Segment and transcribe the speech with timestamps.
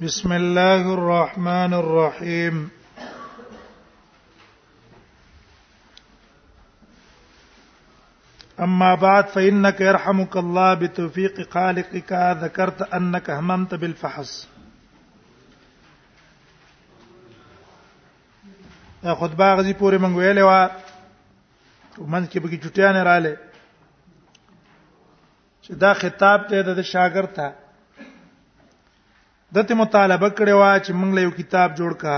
[0.00, 2.68] بسم الله الرحمن الرحيم
[8.60, 12.12] أما بعد فإنك يرحمك الله بتوفيق خالقك
[12.42, 14.48] ذكرت أنك هممت بالفحص
[19.04, 20.70] دا خطبه غزي پورې مونږ ویلې وا
[21.98, 23.36] ومن کې به چټیا نه رااله
[25.62, 27.52] چې دا خطاب ته د شاګرد ته
[29.56, 32.14] دته مطالبه کړې و چې موږ له یو کتاب جوړ کا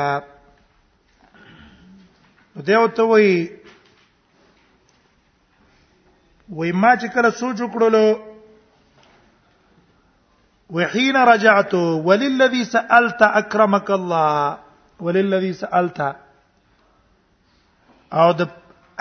[2.70, 3.28] دیو ته وای
[6.60, 8.04] وای ما چې کله سوچ وکړلو
[10.76, 11.74] وحين رجعت
[12.10, 14.40] وللذي سالت اكرمك الله
[15.08, 15.98] وللذي سالت
[18.22, 18.44] او د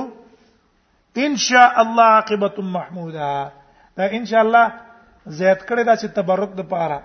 [1.18, 3.52] ان شاء الله عاقبه محموده
[3.98, 4.68] دا ان شاء الله
[5.28, 7.00] زیات کړی دا چې تبرک د پاره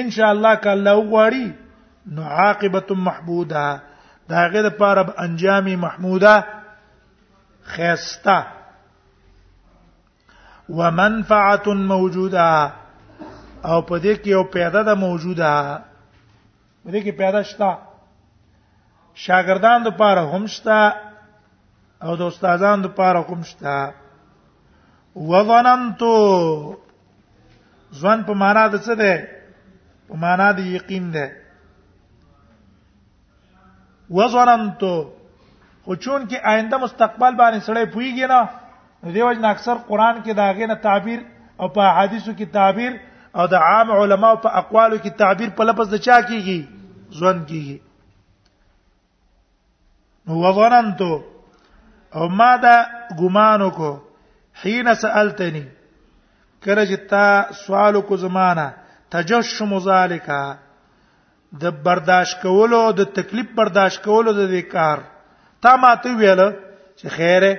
[0.00, 1.52] ان شاء الله کله وغواړي
[2.14, 3.80] نو عاقبه محموده
[4.28, 6.44] دا غیر پاره انجامي محموده
[7.64, 8.46] خيسته
[10.68, 12.72] ومنفعه موجوده
[13.64, 15.50] او په دې کې یو پیدا ده موجوده
[16.84, 17.76] په دې کې پیدا شته
[19.24, 20.78] شاګردان د پاره همشتا
[22.06, 23.74] او د استادان د پاره همشتا
[25.30, 26.14] وظننتو
[27.98, 29.14] ځوان په معنا د څه ده
[30.08, 31.26] په معنا د یقین ده
[34.18, 34.94] وظننتو
[35.84, 38.40] خو چون کې آینده مستقبل باندې سړی پویږي نه
[39.14, 41.20] دیو جن اکثر قران کې داغه نه تعبیر
[41.60, 42.92] او په حدیثو کې تعبیر
[43.38, 46.58] او د عام علماو په اقوالو کې تعبیر په لفظ د چا کیږي
[47.18, 47.76] ځوان کیږي
[50.26, 51.10] نو وظننتو
[52.16, 52.76] او ما دا
[53.20, 53.94] ګمان وکړو
[54.62, 55.64] حين سالتني
[56.66, 57.26] کله چې تا
[57.60, 58.68] سوال کو زمانہ
[59.14, 60.26] تجشم ذالک
[61.62, 64.98] د برداشت کولو د تکلیف برداشت کولو د کار
[65.66, 66.42] تا ماته ویل
[66.96, 67.52] چې خیره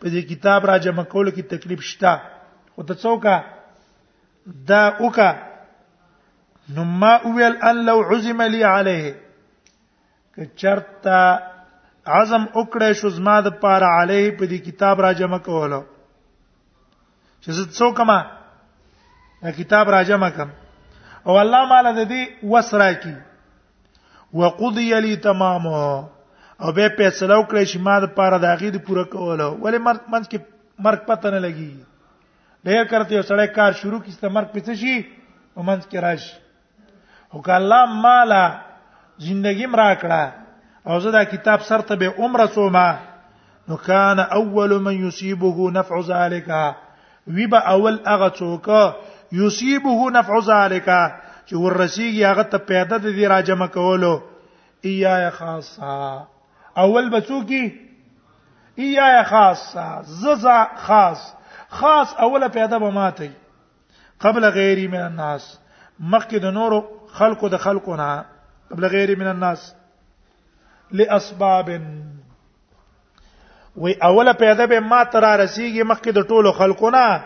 [0.00, 2.14] په دې کتاب را جمع کولو کې تکلیف شتا
[2.74, 3.36] خو ته څوکا
[4.72, 5.30] دا اوکا
[6.74, 9.14] نو ما ویل ان لو عزم لي عليه
[10.34, 11.22] که چرتا
[12.06, 15.80] عزم وکړې شو زما د پاره علیه په دې کتاب را جمع کوله
[17.42, 18.16] چې زه څو کما
[19.42, 20.48] دا کتاب را جمع کم
[21.26, 23.14] او الله مال د دې وسره کی
[24.40, 25.76] وقضي لي تمامه
[26.62, 30.28] او به فیصله وکړې چې ما د پاره د اغید پوره کوله ولی مرګ منځ
[30.28, 30.38] کې
[30.88, 31.72] مرګ پته نه لګي
[32.64, 35.06] ډېر کرته یو سړی کار شروع کیسته مرګ پېڅ شي
[35.56, 36.36] او منځ کې راشي
[37.32, 38.44] او که الله مالا
[39.20, 40.39] ژوندګي مرا کړه
[40.86, 42.94] او زه دا کتاب سرته به عمره سوما
[43.68, 46.74] نو کان اول من یصيبه نفع ذالک
[47.26, 48.94] ویبه اول هغه څوک
[49.32, 51.12] یصيبه نفع ذالک
[51.48, 54.22] چې ورسیږي هغه ته پیدا د دې راجمه کولو
[54.84, 56.26] ایای خاصه
[56.76, 57.72] اول بچوکی
[58.76, 61.32] ایای خاصه ززا خاص
[61.68, 63.30] خاص اوله پیدا به ماته
[64.20, 65.58] قبل غیری من الناس
[66.10, 66.80] مخکې د نورو
[67.12, 68.24] خلقو د خلقو نه
[68.70, 69.72] قبل غیری من الناس
[70.98, 71.68] لاسباب
[73.76, 77.24] وی اوله پیدا به ما تر رسیږي مخکې د ټولو خلقونه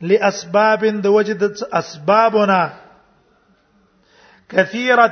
[0.00, 2.62] لاسباب د وجد اسبابنا
[4.48, 5.06] كثيره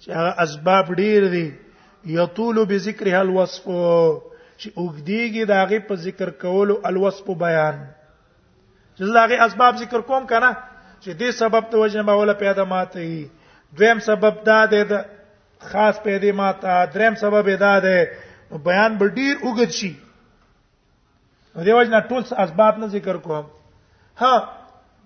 [0.00, 0.10] چې
[0.44, 1.50] اسباب ډیر دي
[2.06, 3.62] یطول بذکرها الوصف
[4.56, 7.86] چې وګدیږي داغه په ذکر کولو الوصف بیان
[8.98, 10.56] چې داغه اسباب ذکر کوم کنه
[11.00, 13.30] چې دې سبب ته وجه ما ولا پیدا ماته
[13.76, 14.82] دویم سبب دا دی
[15.60, 17.96] خاص پیدا ما ته دریم سبب ادا ده
[18.64, 19.92] بیان به ډیر وګت شي
[21.64, 23.46] دیوژن ټول اسباب نه ذکر کوم
[24.20, 24.32] ها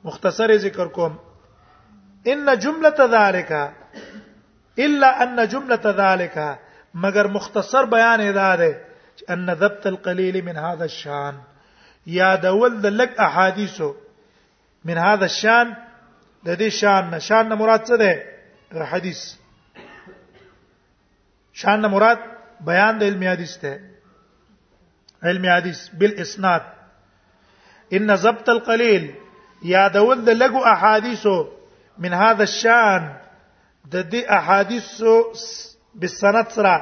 [0.04, 1.12] مختصر ذکر کوم
[2.32, 3.50] ان جمله ذالک
[4.78, 6.38] الا ان جمله ذالک
[7.04, 8.80] مگر مختصر بیان ادا ده
[9.34, 11.34] ان ضبط القليل من هذا الشان
[12.18, 13.92] یا دول د لک احادیثو
[14.90, 15.74] من هذا الشان
[16.46, 19.22] د دې شان نشان مراد څه ده حدیث
[21.62, 22.20] شان مراد
[22.68, 23.72] بیان د علم حدیث ته
[25.30, 26.62] علم حدیث بالاسناد
[27.98, 29.04] ان ضبط القليل
[29.72, 31.32] یادول د لګو احادیثو
[32.06, 33.02] من هذا الشان
[33.96, 35.14] د دې احادیثو
[36.04, 36.76] بسند سره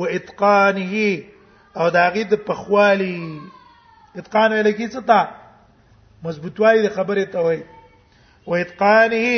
[0.00, 1.04] و اتقانه
[1.78, 3.16] او دا غید په خوالي
[4.20, 5.20] اتقان ویل کی څه تا
[6.28, 7.62] مضبوطوالی د خبره ته وای
[8.46, 9.32] و اتقانه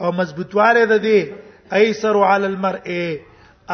[0.00, 1.20] او مضبوطواله د دې
[1.84, 3.04] ايسر على المرء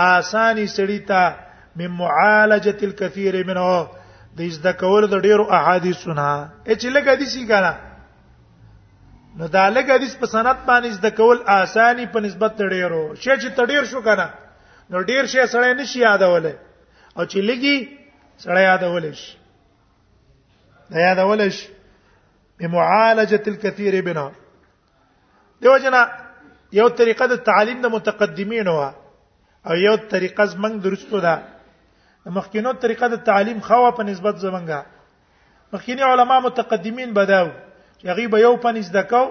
[0.06, 1.34] آسانی سړی ته
[1.80, 3.88] مم معالجه الكثير منه
[4.40, 6.26] د زده کول د ډیرو احادیثونه
[6.66, 7.72] چې لګ حدیثي کنه
[9.38, 13.48] نو دا لګ حدیث په سند باندې زده کول آسانی په نسبت تډیرو شی چې
[13.60, 14.34] تډیر شو کنه
[14.94, 16.54] نو ډیر شی سړی نشي یادولې
[17.16, 17.76] او چې لګي
[18.36, 19.36] سړی یادولې شي
[20.94, 21.68] دا یادولې شي
[22.62, 24.26] بمعالجه الكثير بنا
[25.62, 26.06] دیو جنا
[26.80, 28.88] یو طریقه د تعلیم د متقدمین وه
[29.68, 31.32] او یو طریقه زمنګ درستو ده
[32.36, 34.80] مخکینو طریقه د تعلیم خوا په نسبت زمنګا
[35.72, 37.48] مخکینی علما متقدمین بداو
[38.10, 39.22] یغی به یو پن زده کو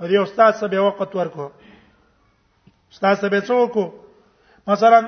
[0.00, 1.46] او یو استاد سبه وخت ورکو
[2.92, 3.74] استاد سبه څوک
[4.72, 5.00] مثلا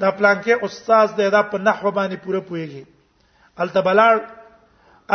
[0.00, 4.24] دا پلان کې استاد دې دا په نحو باندې پوره پويږي التبلار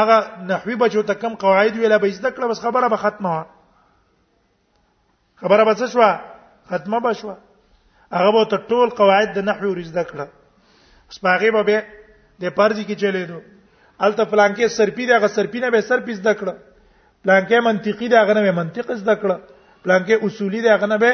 [0.01, 0.17] هغه
[0.53, 3.35] نحوی بچو ته کم قواعد ویلا به زده کړه بس خبره به ختمه
[5.41, 6.15] خبره به څه شو
[6.71, 7.37] ختمه به شوه
[8.13, 10.25] هغه به ته ټول قواعد د نحوی ور زده کړه
[11.15, 11.79] سپاغه به
[12.41, 13.39] د پرځ کې چلیدو
[13.99, 16.53] الته پلانکې سرپی دغه سرپی نه به سرپی زده کړه
[17.23, 19.35] پلانکې منطقي دغه نه به منطق زده کړه
[19.83, 21.13] پلانکې اصولي دغه نه به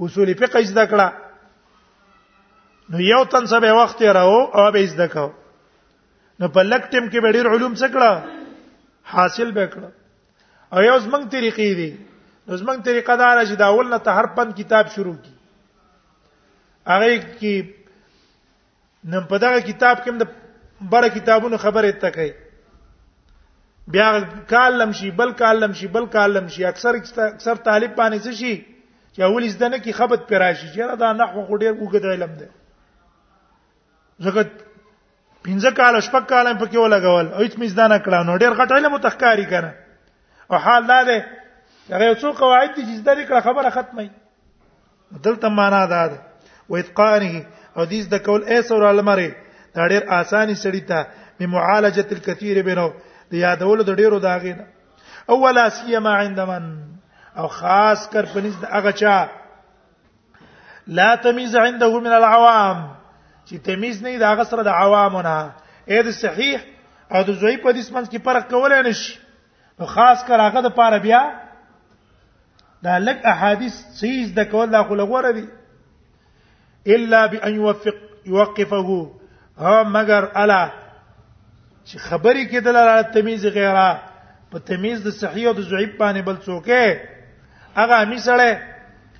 [0.00, 1.06] اصولي فقه زده کړه
[2.94, 5.30] نو یو تن څه به وخت راو او به زده کړه
[6.40, 8.10] نو په لک ټیم کې به ډیر علوم څه کړه
[9.04, 9.90] حاصل به کړه
[10.74, 11.90] او یو زمنګ طریقې دي
[12.58, 15.34] زمنګ طریقه دار چې دا اول نه ته هر پند کتاب شروع کی
[16.88, 17.76] هغه کې
[19.14, 22.30] نن په دغه کتاب کې د بڑا کتابونو خبره تکي
[23.96, 24.08] بیا
[24.52, 29.20] کالم شي بل کالم شي بل کالم شي اکثر اکثر طالب باندې څه شي چې
[29.28, 32.48] اول زده نه کی خبرت پراشي چې دا نحو خو ډیر وګد علم ده
[34.24, 34.50] زګت
[35.44, 38.78] پنځه کال شپږ کال په کې ولګول او هیڅ مزدا نه کړه نو ډیر غټ
[38.78, 39.72] علم متخکاری کنه
[40.50, 45.86] او حال دا ده هغه څو قواعد دي چې زده کړه خبره ختمه دلته معنا
[45.92, 46.29] ده
[46.70, 47.44] و اتقانه
[47.76, 49.30] او دې د کول ایس اور المری
[49.74, 51.06] دا ډېر اساني سړی ته
[51.38, 52.86] په معالجه الکثیر بنو
[53.30, 54.66] د یادولو د ډیرو داغې نه
[55.34, 56.64] اولا سیما عند من
[57.42, 59.28] او خاص کر پنځ د هغه چا
[61.00, 62.80] لا تمیز عنده من العوام
[63.46, 65.36] چې تمیز نه دا هغه سره د عوامونه
[65.88, 66.58] اې د صحیح
[67.10, 69.20] او د زوی په دې سمنس کې فرق کولای نشي
[69.80, 71.22] نو خاص کر هغه د پاره بیا
[72.86, 75.44] دا لک احادیث سیز د کول لا خو لغوره دي
[76.86, 77.94] الا بان يوفق
[78.26, 79.12] يوقفه
[79.58, 80.68] ها مگر الا
[81.84, 84.02] چې خبرې کېدل را تمیز غیره
[84.50, 86.98] په تمیز د صحیح او د ضعیف باندې بل څوکې
[87.76, 88.62] هغه می سره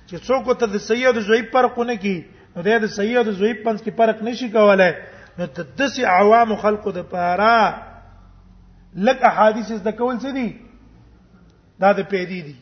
[0.09, 2.21] چې څوک ته د صحیح او د ضعیف فرق نه کی
[2.55, 4.93] نو د صحیح او د ضعیف پنځ کې فرق نشي کولای
[5.37, 7.77] نو د دسي عوام خلقو د پاره
[8.95, 10.57] لک احادیث د کول څه دي
[11.81, 12.55] دا د پیری دي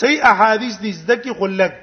[0.00, 1.74] صحیح احادیث دي زده کې خلک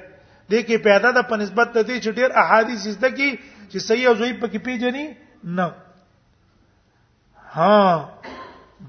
[0.50, 3.30] د کې پیدا د په نسبت د دې چې ډېر احادیث زده کی
[3.70, 5.06] چې صحیح او ضعیف پکې پیژني
[5.56, 5.66] نه
[7.56, 7.84] ها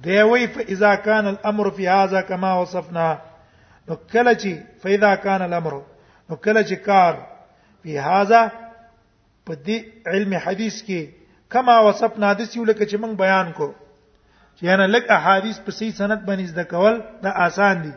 [0.05, 3.07] دی وی فاذا كان الامر في هذا كما وصفنا
[3.89, 4.51] نو کله چې
[4.83, 5.75] فاذا كان الامر
[6.29, 7.13] نو کله چې کار
[7.81, 8.41] په هاذا
[9.45, 9.77] په دې
[10.13, 11.01] علم حدیث کې
[11.55, 13.67] کما وصفنا د سیو لکه چې موږ بیان کو
[14.57, 17.93] چې یعنی لک احادیث په صحیح سند باندې زده کول دا آسان دي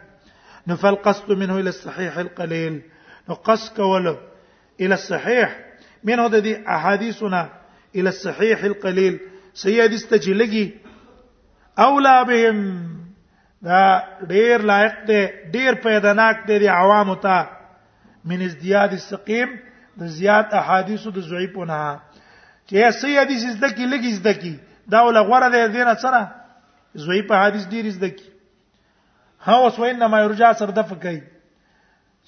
[0.70, 2.80] نو فالقصد منه الى الصحيح القليل
[3.28, 4.16] نو قص کول
[4.80, 5.48] الى الصحيح
[6.04, 7.48] منه د دې احادیثنا
[7.96, 9.16] الى الصحيح القليل
[9.54, 10.74] صحیح حدیث ته چې لګي
[11.84, 12.66] اولا بهم
[13.62, 15.22] دا ډیر لایق دی
[15.56, 17.42] ډیر پیداناک دی د عوامو ته
[18.24, 19.48] من ازدیاد السقیم
[20.00, 21.76] د زیات احادیثو د ضعیفونه
[22.66, 24.56] چې صحیح حدیث زده کی لګي زده کی
[24.92, 26.34] دا ول غوړه دی دینه سره
[27.06, 28.30] ضعیف حدیث ډیر زده کی
[29.48, 31.18] ها وسوین ما یرجع سر دفقای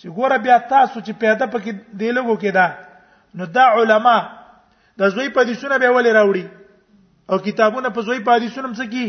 [0.01, 1.71] چې ګوره بیا تاسو چې پیدا پکې
[2.01, 2.67] دی لګو کې دا
[3.35, 4.17] نو دا علما
[4.99, 6.47] د زوی په دیسونه به ولې راوړي
[7.31, 9.05] او کتابونه په زوی په دیسونه څه کی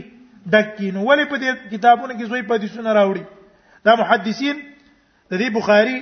[0.53, 1.35] ډکی نو ولې په
[1.75, 3.23] کتابونه کې زوی په دیسونه راوړي
[3.85, 4.55] دا محدثین
[5.31, 5.97] د دې بخاری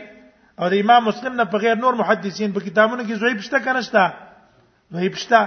[0.60, 3.82] او د امام مسلم نه په غیر نور محدثین په کتابونو کې زوی پښته کنه
[3.82, 4.06] شته
[4.92, 5.42] زوی پښته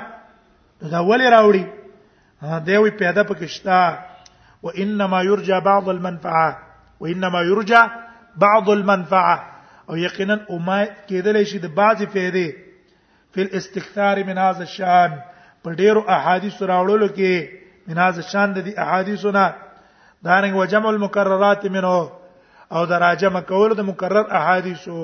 [0.94, 1.64] دا ولې راوړي
[2.66, 6.58] دا وی پیدا پکې شته وانما يرجى بعض المنفعه
[7.00, 7.82] وانما يرجى
[8.36, 9.46] بعض المنفعه
[9.90, 12.48] او یقینا امه کېدلی شي د بعضی فائدې
[13.34, 15.10] فل استکثار من هاذ الشان
[15.66, 19.44] په ډیرو احادیث راوړلو کې من هاذ الشان د دې احادیثونه
[20.24, 22.10] دانګ وجمع المکررات منه
[22.76, 25.02] او دراجمه کول د مکرر احادیثو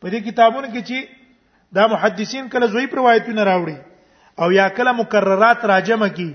[0.00, 1.08] په دې کتابونو کې چې
[1.76, 3.76] دا محدثین کله زوی پر روایتونه راوړي
[4.44, 6.30] او یا کله مکررات راجمه کی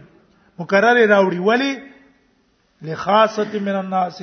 [0.63, 1.79] مکرر راوړي ولی
[2.91, 4.21] لخاصه من الناس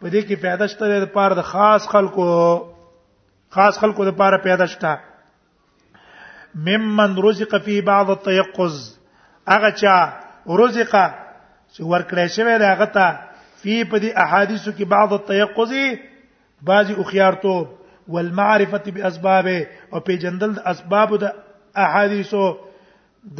[0.00, 2.26] په دې کې پیدا شته د پاره د خاص خلکو
[3.56, 4.92] خاص خلکو د پاره پیدا شته
[6.68, 8.76] ممن رزق فی بعض التيقظ
[9.54, 9.96] هغه چا
[10.62, 13.10] رزق چې ورکړی شوی دی هغه ته
[13.62, 15.74] فی په دې احادیثو کې بعض التيقظ
[16.68, 17.54] بعضی اخیارتو
[18.14, 21.32] والمعرفه باسبابه او په جندل د اسباب د
[21.84, 22.48] احادیثو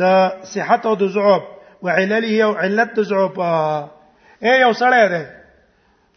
[0.04, 1.42] د صحت او د ضعف
[1.82, 3.40] وعلله او علت ضعف
[4.42, 5.22] اے یو سره ده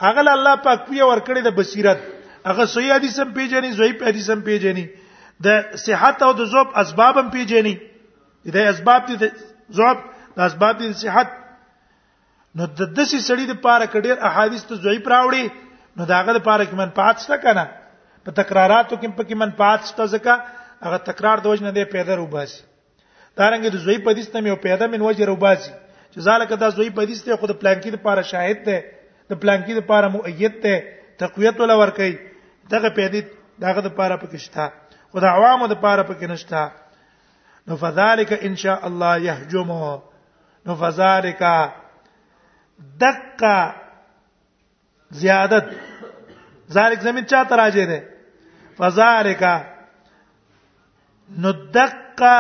[0.04, 2.00] هغه الله پاک پیه ورکړي د بصیرت
[2.52, 4.86] هغه صحیح حدیث هم پیژني ضعیف حدیث هم پیژني
[5.48, 7.74] د صحت او د ذوب اسباب هم پیژني
[8.56, 9.30] د اسباب دي
[9.80, 10.02] ذوب
[10.38, 11.30] د اسباب دي صحت
[12.60, 15.44] نو د دسي سړي د پاره کډیر احادیث ته ضعیف راوړي
[16.00, 17.64] نو داغه د پاره کې من پاتسته کنه
[18.28, 22.62] په تکراراتو کې په کې من پاتسته ځکه هغه تکرار د وجنه دی پیدا روباسي
[23.40, 27.40] دارنګه د زوی پدیسته مې او پیدا مې وجه روباسي چې ځاله کدا زوی پدیسته
[27.42, 28.78] خو د پلان کې د پاره شاهد ده
[29.30, 30.80] د پلانکی د پاره مؤید ته
[31.24, 32.14] تقویت ولا ور کوي
[32.72, 33.22] دغه پیدې
[33.66, 34.66] دغه د پاره پکې شته
[35.12, 36.72] خو د عوامو د پاره پکې نشته
[37.72, 39.94] نو فذالک ان شاء الله يهجمه
[40.70, 41.44] نو فذالک
[43.06, 43.54] دقه
[45.22, 45.68] زیادت
[46.80, 48.10] ذالک زمين چا تراجه ده
[48.82, 49.44] فذالک
[51.38, 52.36] نو دقه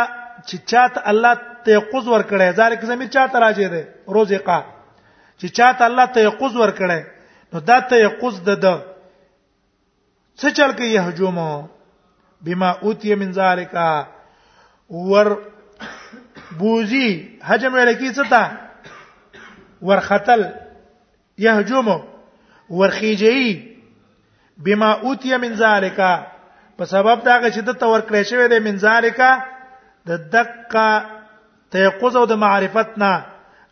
[0.47, 1.33] چې چاته الله
[1.65, 4.61] ته قوز ور کړی ذالک زمين چا تراجه ده روزقه
[5.39, 7.01] چې چاته الله تيقظ ور کړي
[7.53, 8.81] نو دا تيقظ د د
[10.39, 11.37] څه چل کوي هجوم
[12.47, 13.73] بما اوتی من ذالک
[15.11, 15.27] ور
[16.59, 17.07] بوزي
[17.49, 18.43] حجم ویل کی څه تا
[19.91, 20.45] ور خطل
[21.45, 21.87] يهجوم
[22.81, 23.53] ور خيجي
[24.67, 25.99] بما اوتی من ذالک
[26.77, 29.21] په سبب دا چې د تور کړې شوی د من ذالک
[30.09, 30.87] د دقه
[31.75, 33.13] تيقظ او د معرفت نه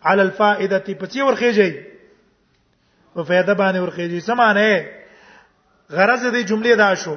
[0.04, 1.70] على الفائده په څیر ورخېږي
[3.16, 4.70] په فائدہ باندې ورخېږي سمانه
[5.98, 7.16] غرض دې جملې دا شو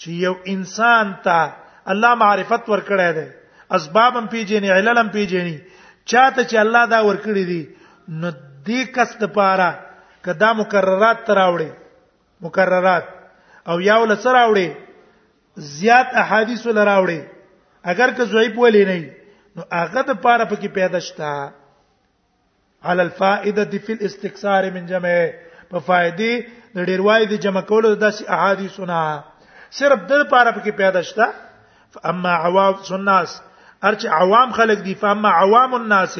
[0.00, 1.52] چې یو انسان ته
[1.94, 3.28] الله معرفت ورکړی دی
[3.76, 5.54] اسباب هم پیژني علل هم پیژني
[6.04, 7.70] چاته چې الله دا ورکړي دي
[8.24, 8.32] نو
[8.66, 9.70] دې کس ته پاره
[10.28, 11.70] کدا مکررات تراوړي
[12.48, 13.04] مکررات
[13.72, 14.68] او یاو لسراوړي
[15.72, 17.20] زیات احادیث لراوړي
[17.94, 19.14] اگر که ضعیف ولې نه
[19.56, 21.34] نو هغه د پاره پکې پیدا شته
[22.84, 25.14] على الفائده في الاستكثار من جمع
[25.72, 32.06] په فائدې د ډیروای د جمع کولو داسې احادیثونه صرف د لپاره کې پیدا شته
[32.12, 33.36] اما عوام سناس
[33.90, 36.18] ارچ عوام خلق دي فاما عوام الناس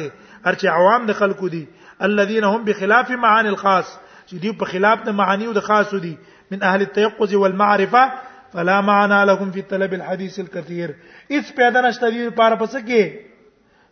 [0.51, 1.63] ارچ عوام د خلقو دي
[2.09, 3.91] الذين هم بخلاف معاني الخاص
[4.27, 6.15] چې دي په خلاف د معاني او د خاصو دي
[6.55, 8.11] من اهل التيقظ والمعرفه
[8.55, 10.95] فلا معنى لكم في طلب الحديث الكثير
[11.31, 13.09] اس پیدا نشته دي لپاره پس کې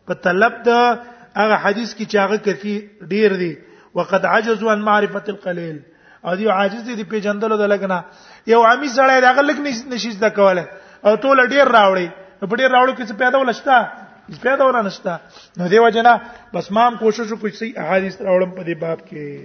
[0.08, 0.78] په طلب د
[1.40, 3.52] هغه حدیث کې چې هغه کثیر ډیر دي
[4.00, 5.80] وقد عجزوا عن معرفه القليل
[6.28, 8.00] او دی عاجز دي پیجندلو د لګنه
[8.54, 9.58] یو عامي سړی دا غلک
[9.92, 10.66] نشي زده کوله
[11.06, 12.08] او ټول ډیر راوړي
[12.40, 13.78] په ډیر راوړو کې څه پیدا ولشتا
[14.44, 15.16] پیدا ولا نشتا
[15.60, 16.14] نو دیو جنا
[16.54, 19.44] بس ما هم کوشش وکړ چې احادیث راوړم په دې باب کې